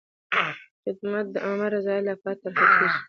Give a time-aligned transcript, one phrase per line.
[0.83, 2.99] خدمت د عامه رضایت لپاره طرحه کېږي.